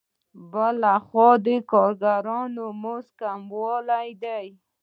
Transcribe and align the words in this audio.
بل 0.51 0.81
خوا 1.05 1.29
د 1.45 1.47
کارګرانو 1.71 2.65
د 2.71 2.75
مزد 2.81 3.09
کموالی 3.21 4.09
دی 4.23 4.47